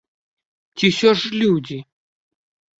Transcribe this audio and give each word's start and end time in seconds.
Ці 0.77 0.85
ўсё 0.95 1.09
ж 1.21 1.37
людзі? 1.45 1.79